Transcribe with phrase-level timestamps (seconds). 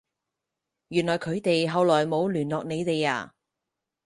[0.87, 3.35] 原來佢哋後來冇聯絡你哋呀？